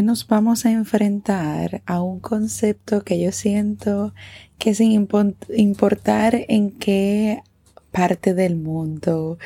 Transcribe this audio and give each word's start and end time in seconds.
Hoy 0.00 0.06
nos 0.06 0.26
vamos 0.26 0.64
a 0.64 0.70
enfrentar 0.70 1.82
a 1.84 2.00
un 2.00 2.20
concepto 2.20 3.04
que 3.04 3.20
yo 3.20 3.32
siento 3.32 4.14
que 4.56 4.74
sin 4.74 4.92
importar 4.92 6.46
en 6.48 6.70
qué 6.70 7.42
parte 7.90 8.32
del 8.32 8.56
mundo, 8.56 9.36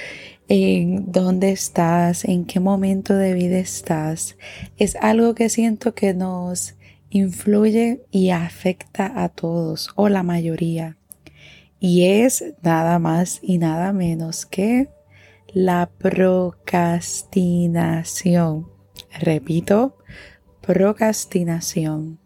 en 0.46 1.10
dónde 1.10 1.50
estás, 1.50 2.24
en 2.24 2.44
qué 2.44 2.60
momento 2.60 3.16
de 3.16 3.34
vida 3.34 3.58
estás, 3.58 4.36
es 4.76 4.94
algo 5.00 5.34
que 5.34 5.48
siento 5.48 5.92
que 5.92 6.14
nos 6.14 6.76
influye 7.10 8.04
y 8.12 8.30
afecta 8.30 9.24
a 9.24 9.30
todos 9.30 9.90
o 9.96 10.08
la 10.08 10.22
mayoría. 10.22 10.96
Y 11.80 12.04
es 12.04 12.44
nada 12.62 13.00
más 13.00 13.40
y 13.42 13.58
nada 13.58 13.92
menos 13.92 14.46
que 14.46 14.88
la 15.52 15.90
procrastinación. 15.98 18.68
Repito, 19.18 19.96
procrastinación. 20.66 22.18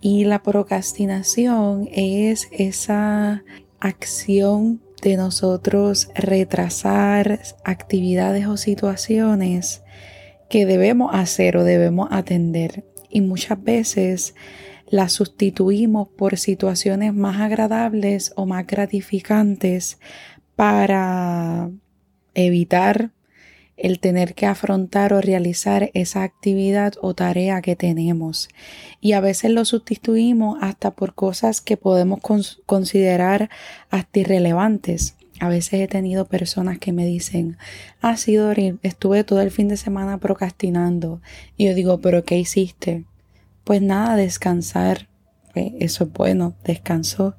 Y 0.00 0.24
la 0.24 0.42
procrastinación 0.42 1.88
es 1.92 2.48
esa 2.52 3.42
acción 3.80 4.80
de 5.02 5.16
nosotros 5.16 6.08
retrasar 6.14 7.40
actividades 7.64 8.46
o 8.46 8.56
situaciones 8.56 9.82
que 10.48 10.66
debemos 10.66 11.14
hacer 11.14 11.56
o 11.56 11.64
debemos 11.64 12.08
atender. 12.10 12.84
Y 13.08 13.20
muchas 13.20 13.62
veces 13.62 14.34
las 14.88 15.12
sustituimos 15.12 16.08
por 16.08 16.36
situaciones 16.36 17.14
más 17.14 17.40
agradables 17.40 18.32
o 18.36 18.46
más 18.46 18.66
gratificantes 18.66 19.98
para 20.56 21.70
evitar 22.34 23.10
el 23.76 23.98
tener 23.98 24.34
que 24.34 24.46
afrontar 24.46 25.12
o 25.12 25.20
realizar 25.20 25.90
esa 25.94 26.22
actividad 26.22 26.94
o 27.00 27.14
tarea 27.14 27.60
que 27.60 27.76
tenemos. 27.76 28.48
Y 29.00 29.12
a 29.12 29.20
veces 29.20 29.50
lo 29.50 29.64
sustituimos 29.64 30.58
hasta 30.60 30.92
por 30.92 31.14
cosas 31.14 31.60
que 31.60 31.76
podemos 31.76 32.20
considerar 32.66 33.50
hasta 33.90 34.18
irrelevantes. 34.20 35.16
A 35.40 35.48
veces 35.48 35.80
he 35.80 35.88
tenido 35.88 36.26
personas 36.26 36.78
que 36.78 36.92
me 36.92 37.04
dicen, 37.04 37.58
ah, 38.00 38.16
sí, 38.16 38.34
Dori, 38.34 38.78
estuve 38.82 39.24
todo 39.24 39.40
el 39.40 39.50
fin 39.50 39.68
de 39.68 39.76
semana 39.76 40.18
procrastinando. 40.18 41.20
Y 41.56 41.66
yo 41.66 41.74
digo, 41.74 42.00
¿pero 42.00 42.24
qué 42.24 42.38
hiciste? 42.38 43.04
Pues 43.64 43.82
nada, 43.82 44.16
descansar. 44.16 45.08
Pues 45.52 45.72
eso 45.80 46.04
es 46.04 46.12
bueno, 46.12 46.54
descansó. 46.64 47.34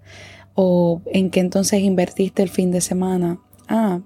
O 0.56 1.02
en 1.06 1.30
qué 1.30 1.40
entonces 1.40 1.82
invertiste 1.82 2.44
el 2.44 2.50
fin 2.50 2.72
de 2.72 2.82
semana. 2.82 3.40
Ah, 3.68 4.02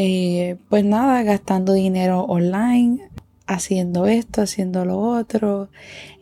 eh, 0.00 0.56
pues 0.68 0.84
nada, 0.84 1.24
gastando 1.24 1.72
dinero 1.72 2.20
online, 2.20 3.10
haciendo 3.48 4.06
esto, 4.06 4.42
haciendo 4.42 4.84
lo 4.84 4.96
otro. 5.00 5.70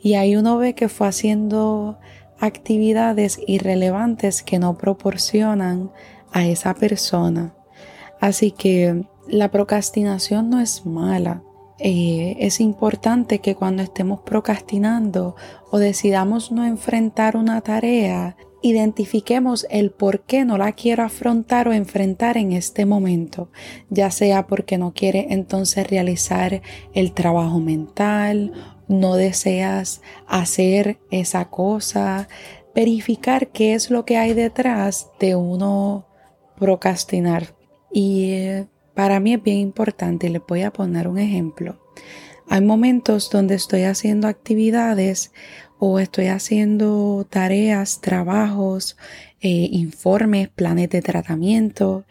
Y 0.02 0.14
ahí 0.14 0.34
uno 0.34 0.56
ve 0.56 0.74
que 0.74 0.88
fue 0.88 1.08
haciendo 1.08 1.98
actividades 2.40 3.38
irrelevantes 3.46 4.42
que 4.42 4.58
no 4.58 4.78
proporcionan 4.78 5.90
a 6.32 6.46
esa 6.46 6.72
persona. 6.72 7.54
Así 8.18 8.50
que 8.50 9.04
la 9.28 9.50
procrastinación 9.50 10.48
no 10.48 10.60
es 10.60 10.86
mala. 10.86 11.42
Eh, 11.78 12.34
es 12.40 12.60
importante 12.60 13.40
que 13.40 13.56
cuando 13.56 13.82
estemos 13.82 14.20
procrastinando 14.20 15.36
o 15.70 15.78
decidamos 15.78 16.50
no 16.50 16.64
enfrentar 16.64 17.36
una 17.36 17.60
tarea, 17.60 18.38
identifiquemos 18.68 19.66
el 19.70 19.90
por 19.90 20.20
qué 20.20 20.44
no 20.44 20.58
la 20.58 20.72
quiero 20.72 21.04
afrontar 21.04 21.68
o 21.68 21.72
enfrentar 21.72 22.36
en 22.36 22.52
este 22.52 22.84
momento, 22.84 23.50
ya 23.90 24.10
sea 24.10 24.46
porque 24.46 24.78
no 24.78 24.92
quiere 24.92 25.28
entonces 25.30 25.88
realizar 25.88 26.62
el 26.92 27.12
trabajo 27.12 27.60
mental, 27.60 28.52
no 28.88 29.14
deseas 29.14 30.02
hacer 30.26 30.98
esa 31.10 31.46
cosa, 31.46 32.28
verificar 32.74 33.48
qué 33.48 33.74
es 33.74 33.90
lo 33.90 34.04
que 34.04 34.16
hay 34.16 34.34
detrás 34.34 35.08
de 35.18 35.36
uno 35.36 36.06
procrastinar. 36.58 37.54
Y 37.92 38.32
eh, 38.32 38.66
para 38.94 39.20
mí 39.20 39.34
es 39.34 39.42
bien 39.42 39.58
importante, 39.58 40.28
le 40.28 40.40
voy 40.40 40.62
a 40.62 40.72
poner 40.72 41.08
un 41.08 41.18
ejemplo. 41.18 41.78
Hay 42.48 42.60
momentos 42.60 43.28
donde 43.30 43.56
estoy 43.56 43.82
haciendo 43.82 44.28
actividades 44.28 45.32
o 45.78 45.98
estoy 45.98 46.26
haciendo 46.26 47.26
tareas, 47.28 48.00
trabajos, 48.00 48.96
eh, 49.40 49.68
informes, 49.70 50.48
planes 50.48 50.90
de 50.90 51.02
tratamiento 51.02 52.04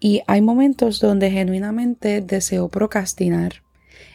y 0.00 0.22
hay 0.26 0.40
momentos 0.40 1.00
donde 1.00 1.30
genuinamente 1.30 2.20
deseo 2.20 2.68
procrastinar. 2.68 3.62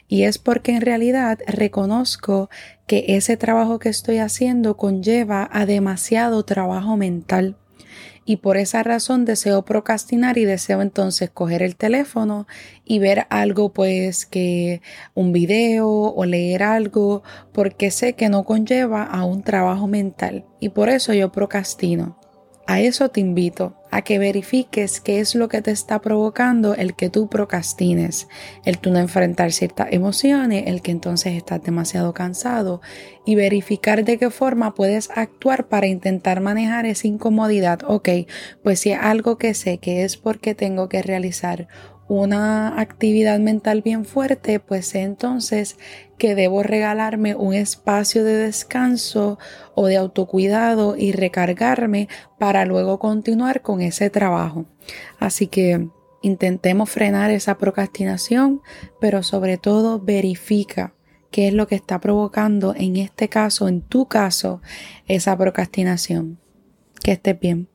Y 0.09 0.23
es 0.23 0.37
porque 0.37 0.73
en 0.73 0.81
realidad 0.81 1.39
reconozco 1.47 2.49
que 2.87 3.05
ese 3.09 3.37
trabajo 3.37 3.79
que 3.79 3.89
estoy 3.89 4.19
haciendo 4.19 4.77
conlleva 4.77 5.49
a 5.51 5.65
demasiado 5.65 6.43
trabajo 6.43 6.95
mental 6.97 7.57
y 8.25 8.37
por 8.37 8.57
esa 8.57 8.83
razón 8.83 9.23
deseo 9.23 9.63
procrastinar 9.63 10.37
y 10.37 10.45
deseo 10.45 10.81
entonces 10.81 11.29
coger 11.29 11.63
el 11.63 11.77
teléfono 11.77 12.45
y 12.83 12.99
ver 12.99 13.25
algo 13.29 13.71
pues 13.73 14.25
que 14.25 14.81
un 15.13 15.31
video 15.31 15.87
o 15.89 16.25
leer 16.25 16.63
algo 16.63 17.23
porque 17.53 17.89
sé 17.89 18.13
que 18.13 18.27
no 18.27 18.43
conlleva 18.43 19.03
a 19.03 19.23
un 19.23 19.43
trabajo 19.43 19.87
mental 19.87 20.45
y 20.59 20.69
por 20.69 20.89
eso 20.89 21.13
yo 21.13 21.31
procrastino. 21.31 22.19
A 22.67 22.81
eso 22.81 23.07
te 23.07 23.21
invito, 23.21 23.76
a 23.91 24.01
que 24.01 24.19
verifiques 24.19 24.99
qué 24.99 25.19
es 25.19 25.35
lo 25.35 25.47
que 25.47 25.61
te 25.61 25.71
está 25.71 25.99
provocando 26.01 26.75
el 26.75 26.95
que 26.95 27.09
tú 27.09 27.29
procrastines, 27.29 28.27
el 28.65 28.79
tú 28.79 28.91
no 28.91 28.99
enfrentar 28.99 29.51
ciertas 29.51 29.87
emociones, 29.91 30.65
el 30.67 30.81
que 30.81 30.91
entonces 30.91 31.33
estás 31.33 31.63
demasiado 31.63 32.13
cansado 32.13 32.81
y 33.25 33.35
verificar 33.35 34.05
de 34.05 34.17
qué 34.17 34.29
forma 34.29 34.73
puedes 34.73 35.09
actuar 35.15 35.67
para 35.67 35.87
intentar 35.87 36.41
manejar 36.41 36.85
esa 36.85 37.07
incomodidad. 37.07 37.79
Ok, 37.85 38.09
pues 38.63 38.79
si 38.79 38.91
es 38.91 38.99
algo 38.99 39.37
que 39.37 39.53
sé 39.53 39.77
que 39.77 40.03
es 40.03 40.17
porque 40.17 40.55
tengo 40.55 40.89
que 40.89 41.01
realizar 41.01 41.67
una 42.07 42.79
actividad 42.79 43.39
mental 43.39 43.81
bien 43.81 44.05
fuerte, 44.05 44.59
pues 44.59 44.95
entonces 44.95 45.77
que 46.17 46.35
debo 46.35 46.63
regalarme 46.63 47.35
un 47.35 47.53
espacio 47.53 48.23
de 48.23 48.37
descanso 48.37 49.37
o 49.75 49.87
de 49.87 49.97
autocuidado 49.97 50.95
y 50.97 51.11
recargarme 51.11 52.07
para 52.39 52.65
luego 52.65 52.99
continuar 52.99 53.61
con 53.61 53.81
ese 53.81 54.09
trabajo. 54.09 54.65
Así 55.19 55.47
que 55.47 55.89
intentemos 56.21 56.89
frenar 56.89 57.31
esa 57.31 57.57
procrastinación, 57.57 58.61
pero 58.99 59.21
sobre 59.21 59.57
todo 59.57 59.99
verifica 59.99 60.93
qué 61.29 61.49
es 61.49 61.53
lo 61.53 61.67
que 61.67 61.75
está 61.75 61.99
provocando 61.99 62.73
en 62.75 62.97
este 62.97 63.29
caso, 63.29 63.67
en 63.67 63.81
tu 63.81 64.07
caso, 64.07 64.61
esa 65.07 65.37
procrastinación. 65.37 66.39
Que 67.03 67.11
estés 67.11 67.39
bien. 67.39 67.69